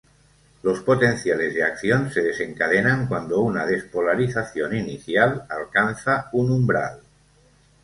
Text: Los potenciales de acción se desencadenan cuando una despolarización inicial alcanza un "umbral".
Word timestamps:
Los 0.63 0.79
potenciales 0.79 1.53
de 1.53 1.61
acción 1.61 2.09
se 2.11 2.21
desencadenan 2.23 3.05
cuando 3.05 3.41
una 3.41 3.67
despolarización 3.67 4.75
inicial 4.75 5.45
alcanza 5.47 6.27
un 6.31 6.49
"umbral". 6.49 7.01